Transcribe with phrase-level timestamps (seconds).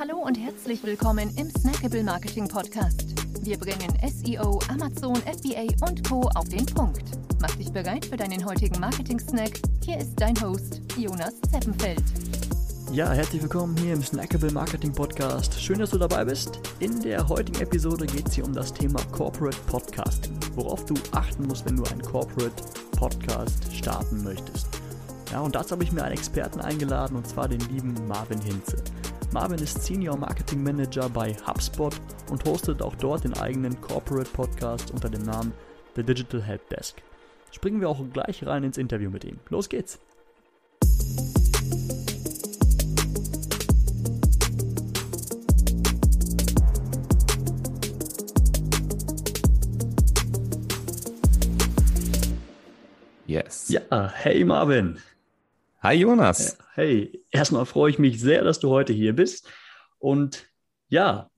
[0.00, 3.04] Hallo und herzlich willkommen im Snackable Marketing Podcast.
[3.44, 6.22] Wir bringen SEO, Amazon, FBA und Co.
[6.36, 7.02] auf den Punkt.
[7.38, 9.60] Mach dich bereit für deinen heutigen Marketing-Snack.
[9.84, 12.02] Hier ist dein Host, Jonas Zeppenfeld.
[12.92, 15.60] Ja, herzlich willkommen hier im Snackable Marketing Podcast.
[15.60, 16.60] Schön, dass du dabei bist.
[16.78, 20.34] In der heutigen Episode geht es hier um das Thema Corporate Podcasting.
[20.54, 24.66] Worauf du achten musst, wenn du einen Corporate Podcast starten möchtest.
[25.30, 28.82] Ja, und dazu habe ich mir einen Experten eingeladen, und zwar den lieben Marvin Hinze.
[29.32, 31.94] Marvin ist Senior Marketing Manager bei HubSpot
[32.30, 35.52] und hostet auch dort den eigenen Corporate Podcast unter dem Namen
[35.94, 37.00] The Digital Help Desk.
[37.52, 39.38] Springen wir auch gleich rein ins Interview mit ihm.
[39.48, 40.00] Los geht's!
[53.26, 53.68] Yes.
[53.68, 54.98] Ja, hey Marvin.
[55.82, 56.58] Hi Jonas.
[56.74, 59.48] Hey, erstmal freue ich mich sehr, dass du heute hier bist.
[59.98, 60.46] Und
[60.90, 61.30] ja,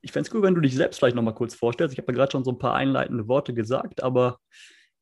[0.00, 1.92] ich fände es cool, wenn du dich selbst vielleicht nochmal kurz vorstellst.
[1.92, 4.38] Ich habe ja gerade schon so ein paar einleitende Worte gesagt, aber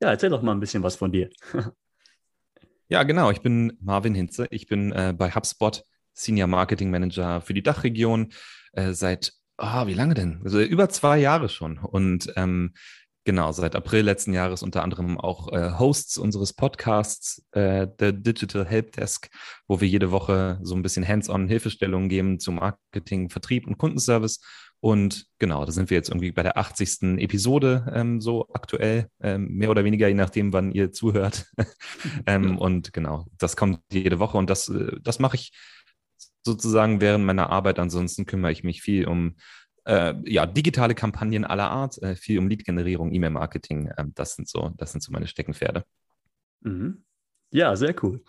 [0.03, 1.31] ja, erzähl doch mal ein bisschen was von dir.
[2.89, 3.31] ja, genau.
[3.31, 4.49] Ich bin Marvin Hinze.
[4.51, 8.33] Ich bin äh, bei HubSpot Senior Marketing Manager für die Dachregion
[8.73, 10.41] äh, seit, oh, wie lange denn?
[10.43, 11.79] Also über zwei Jahre schon.
[11.79, 12.75] Und ähm,
[13.25, 18.65] Genau, seit April letzten Jahres unter anderem auch äh, Hosts unseres Podcasts, äh, The Digital
[18.65, 19.29] Help Desk,
[19.69, 24.41] wo wir jede Woche so ein bisschen Hands-on Hilfestellungen geben zu Marketing, Vertrieb und Kundenservice.
[24.81, 27.19] Und genau, da sind wir jetzt irgendwie bei der 80.
[27.19, 31.47] Episode ähm, so aktuell, ähm, mehr oder weniger, je nachdem, wann ihr zuhört.
[32.27, 35.53] ähm, und genau, das kommt jede Woche und das, äh, das mache ich
[36.43, 37.79] sozusagen während meiner Arbeit.
[37.79, 39.37] Ansonsten kümmere ich mich viel um
[39.85, 43.89] äh, ja, digitale Kampagnen aller Art, äh, viel um Lead-Generierung, E-Mail-Marketing.
[43.89, 45.85] Äh, das, sind so, das sind so meine Steckenpferde.
[46.61, 47.05] Mhm.
[47.53, 48.23] Ja, sehr cool.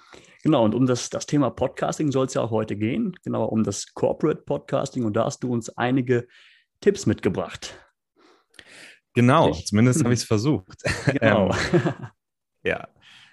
[0.44, 3.64] Genau, und um das, das Thema Podcasting soll es ja auch heute gehen, genau um
[3.64, 5.06] das Corporate Podcasting.
[5.06, 6.28] Und da hast du uns einige
[6.80, 7.78] Tipps mitgebracht.
[9.14, 10.82] Genau, ich, zumindest habe ich es versucht.
[11.06, 11.54] Genau.
[11.74, 11.94] ähm,
[12.64, 12.88] ja.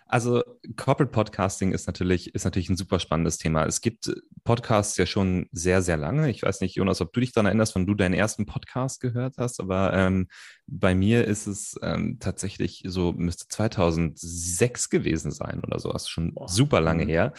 [0.08, 0.42] Also
[0.76, 3.66] Corporate Podcasting ist natürlich, ist natürlich ein super spannendes Thema.
[3.66, 4.10] Es gibt
[4.42, 6.30] Podcasts ja schon sehr, sehr lange.
[6.30, 9.36] Ich weiß nicht, Jonas, ob du dich daran erinnerst, wann du deinen ersten Podcast gehört
[9.36, 10.28] hast, aber ähm,
[10.66, 15.92] bei mir ist es ähm, tatsächlich so, müsste 2006 gewesen sein oder so.
[15.92, 16.48] Das ist schon Boah.
[16.48, 17.08] super lange mhm.
[17.08, 17.32] her.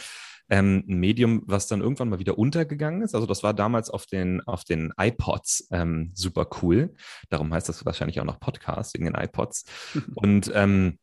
[0.48, 3.16] Ähm, ein Medium, was dann irgendwann mal wieder untergegangen ist.
[3.16, 6.94] Also das war damals auf den, auf den iPods ähm, super cool.
[7.30, 9.64] Darum heißt das wahrscheinlich auch noch Podcast wegen den iPods.
[10.14, 10.98] Und ähm,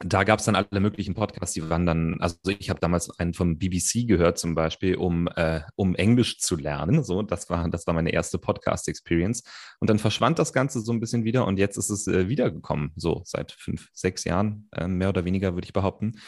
[0.00, 3.34] da gab es dann alle möglichen Podcasts, die waren dann, also ich habe damals einen
[3.34, 7.02] vom BBC gehört zum Beispiel, um, äh, um Englisch zu lernen.
[7.02, 9.42] So, das war, das war meine erste Podcast-Experience.
[9.80, 12.92] Und dann verschwand das Ganze so ein bisschen wieder und jetzt ist es äh, wiedergekommen,
[12.94, 16.20] so seit fünf, sechs Jahren, äh, mehr oder weniger, würde ich behaupten.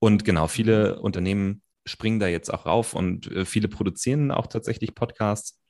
[0.00, 4.96] Und genau, viele Unternehmen springen da jetzt auch rauf und äh, viele produzieren auch tatsächlich
[4.96, 5.60] Podcasts.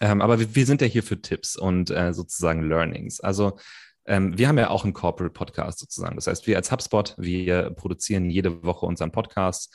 [0.00, 3.20] Ähm, aber wir, wir, sind ja hier für Tipps und äh, sozusagen Learnings.
[3.20, 3.58] Also
[4.10, 6.16] ähm, wir haben ja auch einen Corporate Podcast sozusagen.
[6.16, 9.72] Das heißt, wir als HubSpot, wir produzieren jede Woche unseren Podcast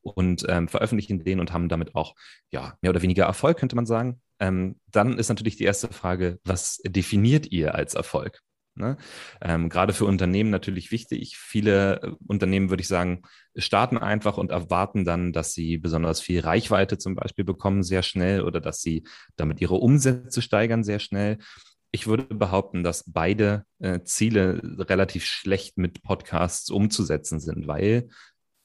[0.00, 2.14] und ähm, veröffentlichen den und haben damit auch
[2.52, 4.20] ja mehr oder weniger Erfolg, könnte man sagen.
[4.38, 8.40] Ähm, dann ist natürlich die erste Frage, was definiert ihr als Erfolg?
[8.76, 8.96] Ne?
[9.40, 11.36] Ähm, gerade für Unternehmen natürlich wichtig.
[11.36, 13.22] Viele äh, Unternehmen, würde ich sagen,
[13.56, 18.42] starten einfach und erwarten dann, dass sie besonders viel Reichweite zum Beispiel bekommen sehr schnell
[18.42, 19.04] oder dass sie
[19.36, 21.38] damit ihre Umsätze steigern sehr schnell.
[21.94, 28.08] Ich würde behaupten, dass beide äh, Ziele relativ schlecht mit Podcasts umzusetzen sind, weil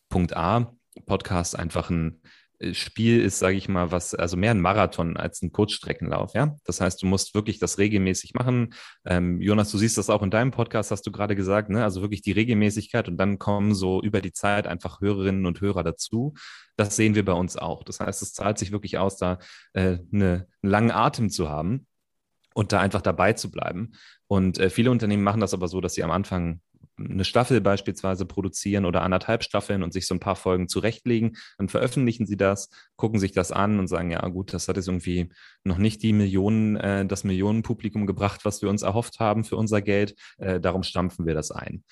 [0.09, 0.73] Punkt A,
[1.05, 2.23] Podcast einfach ein
[2.57, 6.55] äh, Spiel ist, sage ich mal, was, also mehr ein Marathon als ein Kurzstreckenlauf, ja.
[6.63, 8.73] Das heißt, du musst wirklich das regelmäßig machen.
[9.05, 11.83] Ähm, Jonas, du siehst das auch in deinem Podcast, hast du gerade gesagt, ne?
[11.83, 15.83] Also wirklich die Regelmäßigkeit und dann kommen so über die Zeit einfach Hörerinnen und Hörer
[15.83, 16.33] dazu.
[16.77, 17.83] Das sehen wir bei uns auch.
[17.83, 19.37] Das heißt, es zahlt sich wirklich aus, da
[19.73, 21.85] äh, eine, einen langen Atem zu haben
[22.59, 23.93] und da einfach dabei zu bleiben.
[24.27, 26.59] Und äh, viele Unternehmen machen das aber so, dass sie am Anfang
[26.97, 31.37] eine Staffel beispielsweise produzieren oder anderthalb Staffeln und sich so ein paar Folgen zurechtlegen.
[31.57, 34.89] Dann veröffentlichen sie das, gucken sich das an und sagen, ja gut, das hat jetzt
[34.89, 35.29] irgendwie
[35.63, 39.81] noch nicht die Millionen, äh, das Millionenpublikum gebracht, was wir uns erhofft haben für unser
[39.81, 40.15] Geld.
[40.37, 41.85] Äh, darum stampfen wir das ein.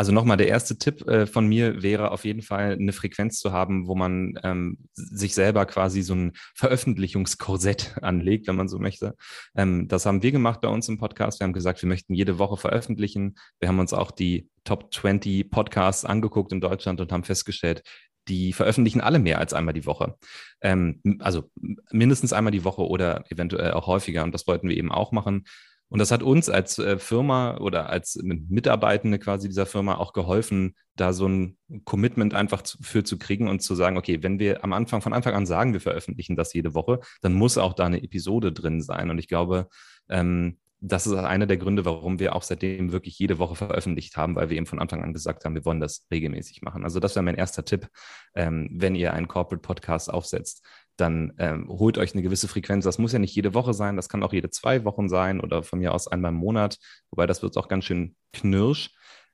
[0.00, 3.52] Also nochmal, der erste Tipp äh, von mir wäre auf jeden Fall eine Frequenz zu
[3.52, 9.14] haben, wo man ähm, sich selber quasi so ein Veröffentlichungskorsett anlegt, wenn man so möchte.
[9.54, 11.38] Ähm, das haben wir gemacht bei uns im Podcast.
[11.38, 13.34] Wir haben gesagt, wir möchten jede Woche veröffentlichen.
[13.58, 17.82] Wir haben uns auch die Top 20 Podcasts angeguckt in Deutschland und haben festgestellt,
[18.26, 20.16] die veröffentlichen alle mehr als einmal die Woche.
[20.62, 21.50] Ähm, also
[21.90, 24.24] mindestens einmal die Woche oder eventuell auch häufiger.
[24.24, 25.44] Und das wollten wir eben auch machen.
[25.90, 30.76] Und das hat uns als äh, Firma oder als Mitarbeitende quasi dieser Firma auch geholfen,
[30.94, 34.72] da so ein Commitment einfach für zu kriegen und zu sagen, okay, wenn wir am
[34.72, 38.02] Anfang, von Anfang an sagen, wir veröffentlichen das jede Woche, dann muss auch da eine
[38.02, 39.10] Episode drin sein.
[39.10, 39.68] Und ich glaube,
[40.08, 44.34] ähm, das ist einer der Gründe, warum wir auch seitdem wirklich jede Woche veröffentlicht haben,
[44.34, 46.84] weil wir eben von Anfang an gesagt haben, wir wollen das regelmäßig machen.
[46.84, 47.88] Also das wäre mein erster Tipp,
[48.34, 50.64] ähm, wenn ihr einen Corporate Podcast aufsetzt,
[51.00, 52.84] dann ähm, holt euch eine gewisse Frequenz.
[52.84, 55.62] Das muss ja nicht jede Woche sein, das kann auch jede zwei Wochen sein oder
[55.62, 56.78] von mir aus einmal im Monat,
[57.10, 58.90] wobei das wird auch ganz schön knirsch.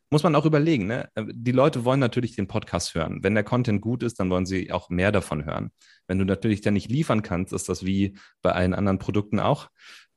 [0.09, 1.09] Muss man auch überlegen, ne?
[1.17, 3.21] Äh, die Leute wollen natürlich den Podcast hören.
[3.23, 5.71] Wenn der Content gut ist, dann wollen sie auch mehr davon hören.
[6.07, 9.69] Wenn du natürlich dann nicht liefern kannst, ist das wie bei allen anderen Produkten auch,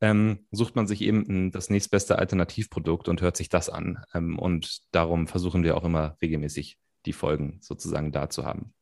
[0.02, 4.04] ähm, sucht man sich eben das nächstbeste Alternativprodukt und hört sich das an.
[4.14, 8.74] Ähm, und darum versuchen wir auch immer regelmäßig die Folgen sozusagen da zu haben.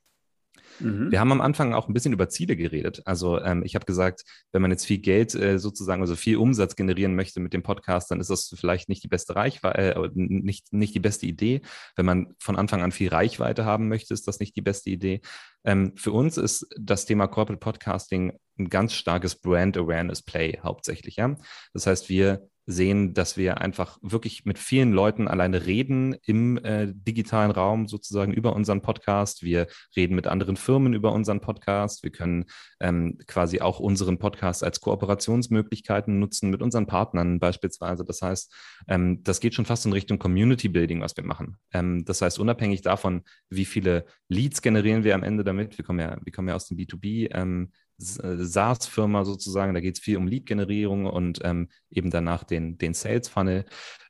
[0.80, 1.12] Mhm.
[1.12, 3.02] Wir haben am Anfang auch ein bisschen über Ziele geredet.
[3.06, 6.75] Also ähm, ich habe gesagt, wenn man jetzt viel Geld äh, sozusagen, also viel Umsatz
[6.75, 10.74] generieren möchte mit dem Podcast, dann ist das vielleicht nicht die beste Reichweite, äh, nicht,
[10.74, 11.62] nicht die beste Idee.
[11.96, 15.22] Wenn man von Anfang an viel Reichweite haben möchte, ist das nicht die beste Idee.
[15.64, 21.18] Ähm, für uns ist das Thema Corporate Podcasting ein ganz starkes Brand Awareness Play hauptsächlich.
[21.18, 21.36] Ja?
[21.74, 26.92] Das heißt, wir sehen, dass wir einfach wirklich mit vielen Leuten alleine reden im äh,
[26.94, 29.42] digitalen Raum sozusagen über unseren Podcast.
[29.42, 32.04] Wir reden mit anderen Firmen über unseren Podcast.
[32.04, 32.46] Wir können
[32.81, 38.04] ähm, quasi auch unseren Podcast als Kooperationsmöglichkeiten nutzen mit unseren Partnern beispielsweise.
[38.04, 38.54] Das heißt,
[38.90, 41.58] ähm, das geht schon fast in Richtung Community Building, was wir machen.
[41.72, 46.00] Ähm, das heißt, unabhängig davon, wie viele Leads generieren wir am Ende damit, wir kommen
[46.00, 49.74] ja, wir kommen ja aus dem B2B, ähm, äh, SaaS-Firma sozusagen.
[49.74, 53.66] Da geht es viel um Lead-Generierung und ähm, eben danach den, den Sales-Funnel.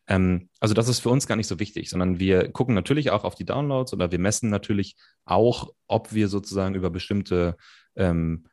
[0.07, 3.24] Ähm, also das ist für uns gar nicht so wichtig, sondern wir gucken natürlich auch
[3.24, 4.95] auf die Downloads oder wir messen natürlich
[5.25, 7.56] auch, ob wir sozusagen über bestimmte
[7.95, 8.45] ähm,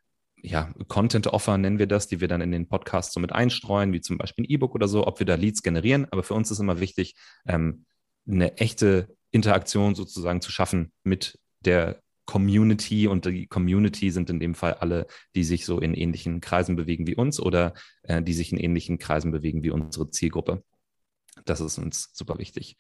[0.45, 4.03] ja, Content-Offer nennen wir das, die wir dann in den Podcast so mit einstreuen, wie
[4.03, 6.07] zum Beispiel ein E-Book oder so, ob wir da Leads generieren.
[6.11, 7.15] Aber für uns ist immer wichtig,
[7.47, 7.87] ähm,
[8.27, 14.55] eine echte Interaktion sozusagen zu schaffen mit der Community und die Community sind in dem
[14.55, 18.53] Fall alle, die sich so in ähnlichen Kreisen bewegen wie uns oder äh, die sich
[18.53, 20.63] in ähnlichen Kreisen bewegen wie unsere Zielgruppe.
[21.45, 22.77] Das ist uns super wichtig.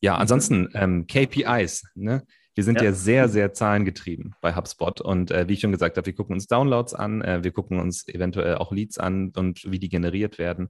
[0.00, 0.20] Ja, mhm.
[0.20, 1.84] ansonsten ähm, KPIs.
[1.94, 2.24] Ne?
[2.54, 2.84] Wir sind ja.
[2.84, 5.00] ja, sehr, sehr zahlengetrieben bei HubSpot.
[5.00, 7.78] Und äh, wie ich schon gesagt habe, wir gucken uns Downloads an, äh, wir gucken
[7.78, 10.68] uns eventuell auch Leads an und wie die generiert werden.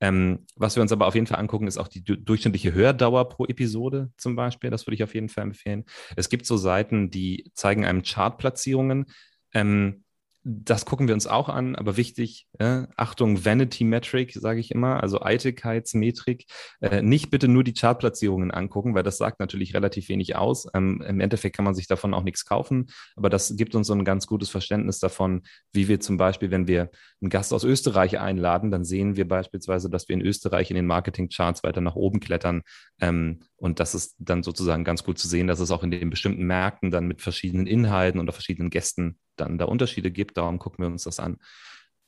[0.00, 3.46] Ähm, was wir uns aber auf jeden Fall angucken, ist auch die durchschnittliche Hördauer pro
[3.46, 4.70] Episode zum Beispiel.
[4.70, 5.84] Das würde ich auf jeden Fall empfehlen.
[6.16, 9.06] Es gibt so Seiten, die zeigen einem Chartplatzierungen.
[9.54, 10.04] Ähm,
[10.52, 15.00] das gucken wir uns auch an, aber wichtig, äh, Achtung, Vanity Metric, sage ich immer,
[15.00, 16.46] also Eitelkeitsmetrik.
[16.80, 20.66] Äh, nicht bitte nur die Chartplatzierungen angucken, weil das sagt natürlich relativ wenig aus.
[20.74, 23.94] Ähm, Im Endeffekt kann man sich davon auch nichts kaufen, aber das gibt uns so
[23.94, 25.42] ein ganz gutes Verständnis davon,
[25.72, 29.88] wie wir zum Beispiel, wenn wir einen Gast aus Österreich einladen, dann sehen wir beispielsweise,
[29.88, 32.62] dass wir in Österreich in den Marketing-Charts weiter nach oben klettern.
[33.00, 36.10] Ähm, und das ist dann sozusagen ganz gut zu sehen, dass es auch in den
[36.10, 40.36] bestimmten Märkten dann mit verschiedenen Inhalten oder verschiedenen Gästen dann da Unterschiede gibt.
[40.36, 41.38] Darum gucken wir uns das an.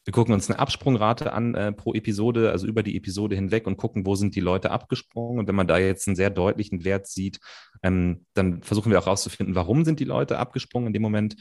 [0.04, 3.76] Wir gucken uns eine Absprungrate an äh, pro Episode, also über die Episode hinweg und
[3.76, 5.38] gucken, wo sind die Leute abgesprungen.
[5.38, 7.38] Und wenn man da jetzt einen sehr deutlichen Wert sieht,
[7.84, 11.36] ähm, dann versuchen wir auch herauszufinden, warum sind die Leute abgesprungen in dem Moment.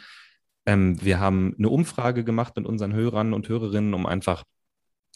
[0.68, 4.44] Ähm, wir haben eine Umfrage gemacht mit unseren Hörern und Hörerinnen, um einfach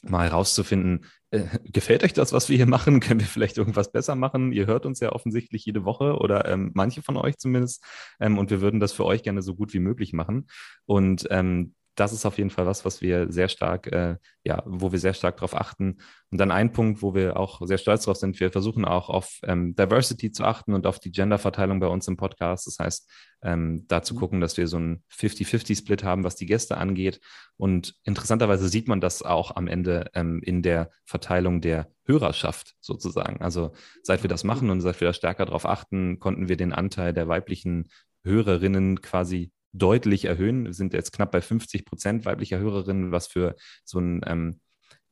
[0.03, 2.99] mal herauszufinden, äh, gefällt euch das, was wir hier machen?
[3.01, 4.51] Können wir vielleicht irgendwas besser machen?
[4.51, 7.83] Ihr hört uns ja offensichtlich jede Woche oder ähm, manche von euch zumindest.
[8.19, 10.47] Ähm, und wir würden das für euch gerne so gut wie möglich machen.
[10.85, 14.91] Und ähm, das ist auf jeden Fall was, was wir sehr stark, äh, ja, wo
[14.91, 15.97] wir sehr stark darauf achten.
[16.29, 19.39] Und dann ein Punkt, wo wir auch sehr stolz drauf sind, wir versuchen auch auf
[19.43, 22.67] ähm, Diversity zu achten und auf die Genderverteilung bei uns im Podcast.
[22.67, 23.09] Das heißt,
[23.43, 24.19] ähm, da zu mhm.
[24.19, 27.21] gucken, dass wir so einen 50-50-Split haben, was die Gäste angeht.
[27.57, 33.41] Und interessanterweise sieht man das auch am Ende ähm, in der Verteilung der Hörerschaft sozusagen.
[33.41, 33.71] Also
[34.03, 37.13] seit wir das machen und seit wir da stärker darauf achten, konnten wir den Anteil
[37.13, 37.89] der weiblichen
[38.23, 40.65] Hörerinnen quasi deutlich erhöhen.
[40.65, 44.59] Wir sind jetzt knapp bei 50 Prozent weiblicher Hörerinnen, was für so ein ähm,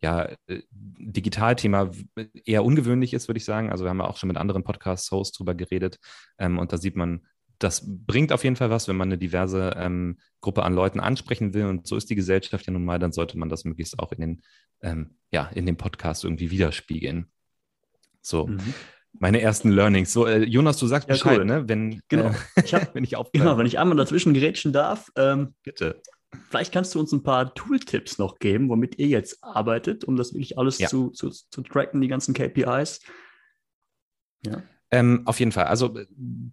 [0.01, 1.91] ja, äh, Digitalthema
[2.45, 3.71] eher ungewöhnlich ist, würde ich sagen.
[3.71, 5.99] Also wir haben auch schon mit anderen Podcast-Hosts drüber geredet
[6.37, 7.25] ähm, und da sieht man,
[7.59, 11.53] das bringt auf jeden Fall was, wenn man eine diverse ähm, Gruppe an Leuten ansprechen
[11.53, 11.65] will.
[11.65, 14.19] Und so ist die Gesellschaft ja nun mal, dann sollte man das möglichst auch in
[14.19, 14.41] den,
[14.81, 17.27] ähm, ja, in dem Podcast irgendwie widerspiegeln.
[18.21, 18.47] So.
[18.47, 18.73] Mhm
[19.19, 20.11] meine ersten Learnings.
[20.11, 21.45] So, äh, Jonas, du sagst ja, Bescheid, cool.
[21.45, 21.67] ne?
[21.67, 22.29] Wenn, genau.
[22.55, 25.11] Äh, ich hab, wenn ich auf, genau, wenn ich einmal dazwischen gerätschen darf.
[25.15, 26.01] Ähm, Bitte.
[26.49, 30.33] Vielleicht kannst du uns ein paar Tooltips noch geben, womit ihr jetzt arbeitet, um das
[30.33, 30.87] wirklich alles ja.
[30.87, 33.01] zu, zu, zu tracken, die ganzen KPIs.
[34.45, 34.63] Ja.
[34.89, 35.65] Ähm, auf jeden Fall.
[35.65, 35.97] Also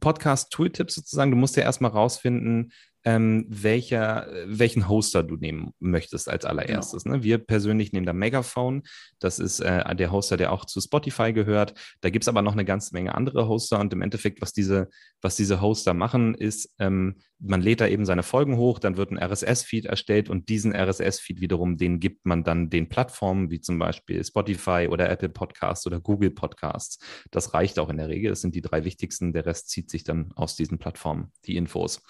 [0.00, 1.30] Podcast-Tooltips sozusagen.
[1.30, 2.72] Du musst ja erstmal rausfinden,
[3.04, 7.04] ähm, welcher, welchen Hoster du nehmen möchtest als allererstes.
[7.04, 7.16] Genau.
[7.16, 7.22] Ne?
[7.22, 8.82] Wir persönlich nehmen da Megaphone.
[9.18, 11.74] Das ist äh, der Hoster, der auch zu Spotify gehört.
[12.00, 14.88] Da gibt es aber noch eine ganze Menge andere Hoster und im Endeffekt, was diese,
[15.22, 19.10] was diese Hoster machen, ist, ähm, man lädt da eben seine Folgen hoch, dann wird
[19.10, 23.78] ein RSS-Feed erstellt und diesen RSS-Feed wiederum, den gibt man dann den Plattformen wie zum
[23.78, 26.98] Beispiel Spotify oder Apple Podcasts oder Google Podcasts.
[27.30, 28.30] Das reicht auch in der Regel.
[28.30, 29.32] Das sind die drei wichtigsten.
[29.32, 32.02] Der Rest zieht sich dann aus diesen Plattformen, die Infos.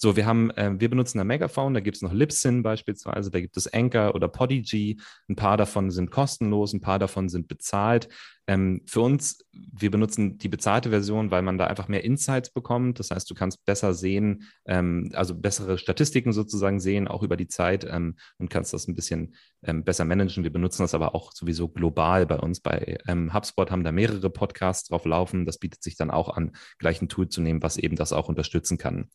[0.00, 3.40] So, wir haben, äh, wir benutzen ein Megaphone, da gibt es noch Libsyn beispielsweise, da
[3.40, 5.00] gibt es Anchor oder Podigy.
[5.28, 8.08] Ein paar davon sind kostenlos, ein paar davon sind bezahlt.
[8.46, 13.00] Ähm, für uns, wir benutzen die bezahlte Version, weil man da einfach mehr Insights bekommt.
[13.00, 17.48] Das heißt, du kannst besser sehen, ähm, also bessere Statistiken sozusagen sehen, auch über die
[17.48, 20.44] Zeit ähm, und kannst das ein bisschen ähm, besser managen.
[20.44, 22.60] Wir benutzen das aber auch sowieso global bei uns.
[22.60, 25.44] Bei ähm, HubSpot haben da mehrere Podcasts drauf laufen.
[25.44, 28.28] Das bietet sich dann auch an, gleich ein Tool zu nehmen, was eben das auch
[28.28, 29.10] unterstützen kann.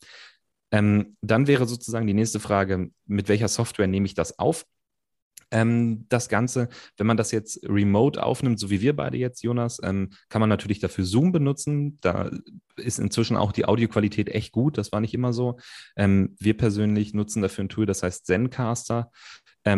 [0.74, 4.66] Ähm, dann wäre sozusagen die nächste Frage, mit welcher Software nehme ich das auf?
[5.52, 9.80] Ähm, das Ganze, wenn man das jetzt remote aufnimmt, so wie wir beide jetzt, Jonas,
[9.84, 12.00] ähm, kann man natürlich dafür Zoom benutzen.
[12.02, 12.32] Da
[12.76, 14.80] ist inzwischen auch die Audioqualität echt gut.
[14.80, 15.60] Das war nicht immer so.
[15.96, 19.12] Ähm, wir persönlich nutzen dafür ein Tool, das heißt Zencaster.
[19.66, 19.76] Da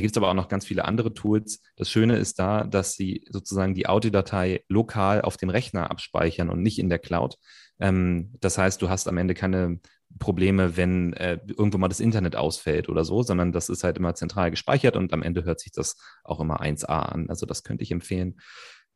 [0.00, 1.60] gibt es aber auch noch ganz viele andere Tools.
[1.76, 6.62] Das Schöne ist da, dass sie sozusagen die Audiodatei lokal auf dem Rechner abspeichern und
[6.62, 7.36] nicht in der Cloud.
[7.78, 9.80] Das heißt, du hast am Ende keine
[10.18, 14.14] Probleme, wenn äh, irgendwo mal das Internet ausfällt oder so, sondern das ist halt immer
[14.14, 17.28] zentral gespeichert und am Ende hört sich das auch immer 1A an.
[17.28, 18.40] Also das könnte ich empfehlen.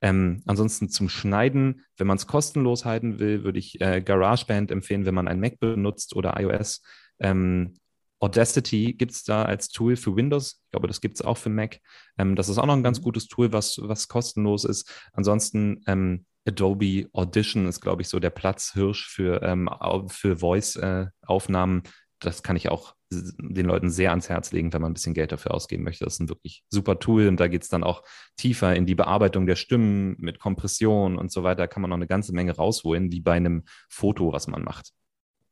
[0.01, 5.07] Ähm, ansonsten zum Schneiden, wenn man es kostenlos halten will, würde ich äh, GarageBand empfehlen,
[5.07, 6.83] wenn man ein Mac benutzt oder iOS.
[7.21, 7.75] Ähm,
[8.19, 10.61] Audacity gibt es da als Tool für Windows.
[10.65, 11.79] Ich glaube, das gibt es auch für Mac.
[12.19, 13.05] Ähm, das ist auch noch ein ganz mhm.
[13.05, 14.93] gutes Tool, was, was kostenlos ist.
[15.13, 19.69] Ansonsten ähm, Adobe Audition ist, glaube ich, so der Platzhirsch für, ähm,
[20.09, 21.83] für Voice-Aufnahmen.
[21.85, 21.89] Äh,
[22.21, 25.33] das kann ich auch den Leuten sehr ans Herz legen, wenn man ein bisschen Geld
[25.33, 26.05] dafür ausgeben möchte.
[26.05, 28.03] Das ist ein wirklich super Tool und da geht es dann auch
[28.37, 31.63] tiefer in die Bearbeitung der Stimmen mit Kompression und so weiter.
[31.63, 34.93] Da kann man noch eine ganze Menge rausholen, wie bei einem Foto, was man macht.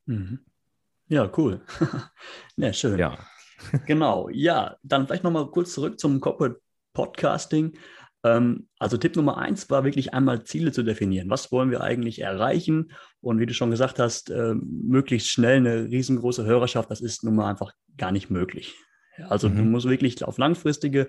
[0.07, 0.41] Mhm.
[1.09, 1.61] Ja, cool.
[2.57, 2.99] ja, schön.
[2.99, 3.19] Ja.
[3.87, 4.29] genau.
[4.31, 6.61] Ja, dann vielleicht nochmal kurz zurück zum Corporate
[6.93, 7.77] Podcasting.
[8.25, 11.31] Ähm, also Tipp Nummer eins war wirklich einmal Ziele zu definieren.
[11.31, 12.93] Was wollen wir eigentlich erreichen?
[13.21, 17.37] Und wie du schon gesagt hast, äh, möglichst schnell eine riesengroße Hörerschaft, das ist nun
[17.37, 18.75] mal einfach gar nicht möglich.
[19.29, 19.57] Also mhm.
[19.57, 21.09] du musst wirklich auf langfristige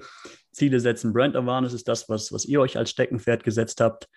[0.52, 1.14] Ziele setzen.
[1.14, 4.10] Brand Awareness ist das, was, was ihr euch als Steckenpferd gesetzt habt.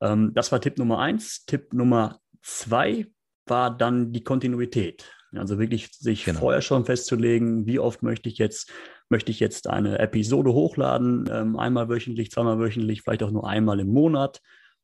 [0.00, 1.44] Ähm, das war Tipp Nummer eins.
[1.44, 3.06] Tipp Nummer zwei
[3.46, 5.10] war dann die Kontinuität.
[5.38, 6.40] Also wirklich sich genau.
[6.40, 8.70] vorher schon festzulegen, wie oft möchte ich jetzt
[9.10, 13.80] möchte ich jetzt eine Episode hochladen, ähm, einmal wöchentlich, zweimal wöchentlich, vielleicht auch nur einmal
[13.80, 14.40] im Monat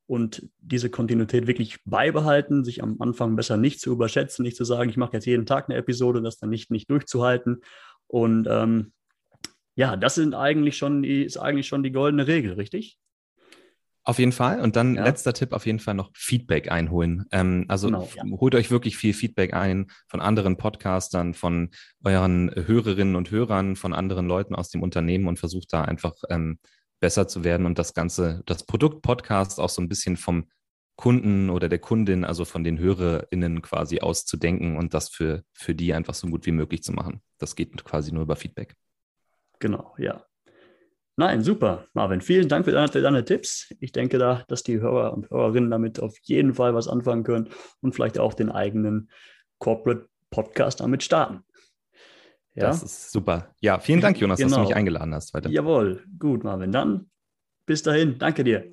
[0.07, 4.91] und diese Kontinuität wirklich beibehalten, sich am Anfang besser nicht zu überschätzen, nicht zu sagen,
[4.91, 7.63] ich mache jetzt jeden Tag eine Episode, das dann nicht, nicht durchzuhalten.
[8.09, 8.93] Und ähm,
[9.77, 12.99] ja, das sind eigentlich schon die, ist eigentlich schon die goldene Regel, richtig?
[14.03, 14.61] Auf jeden Fall.
[14.61, 15.05] Und dann ja.
[15.05, 17.27] letzter Tipp, auf jeden Fall noch Feedback einholen.
[17.33, 18.25] Ähm, also genau, ja.
[18.41, 21.71] holt euch wirklich viel Feedback ein von anderen Podcastern, von
[22.03, 26.59] euren Hörerinnen und Hörern, von anderen Leuten aus dem Unternehmen und versucht da einfach ähm,
[26.99, 30.47] besser zu werden und das Ganze, das Produkt Podcast auch so ein bisschen vom
[30.97, 35.95] Kunden oder der Kundin, also von den HörerInnen quasi auszudenken und das für, für die
[35.95, 37.23] einfach so gut wie möglich zu machen.
[37.39, 38.77] Das geht quasi nur über Feedback.
[39.61, 40.25] Genau, ja.
[41.21, 41.85] Nein, super.
[41.93, 43.75] Marvin, vielen Dank für deine, für deine, Tipps.
[43.79, 47.51] Ich denke da, dass die Hörer und Hörerinnen damit auf jeden Fall was anfangen können
[47.83, 49.11] und vielleicht auch den eigenen
[49.59, 51.41] Corporate Podcast damit starten.
[52.55, 52.69] Ja?
[52.69, 53.55] Das ist super.
[53.61, 54.49] Ja, vielen Dank, Jonas, genau.
[54.49, 54.79] dass du mich genau.
[54.79, 55.51] eingeladen hast heute.
[55.51, 56.73] Jawohl, gut, Marvin.
[56.73, 57.11] Dann
[57.67, 58.19] bis dahin.
[58.19, 58.65] Danke dir.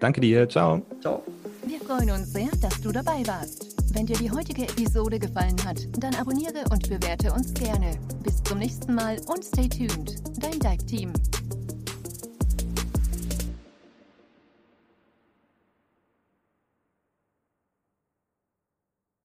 [0.00, 0.48] Danke dir.
[0.48, 0.80] Ciao.
[1.02, 1.24] Ciao.
[1.66, 3.76] Wir freuen uns sehr, dass du dabei warst.
[3.92, 7.98] Wenn dir die heutige Episode gefallen hat, dann abonniere und bewerte uns gerne.
[8.22, 10.16] Bis zum nächsten Mal und stay tuned.
[10.42, 11.12] Dein Dive Team.